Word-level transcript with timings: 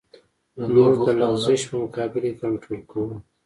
موږ 0.73 0.95
د 1.05 1.07
لغزش 1.21 1.61
په 1.69 1.75
مقابل 1.83 2.23
کې 2.29 2.39
کنټرول 2.41 2.81
کوو 2.91 3.15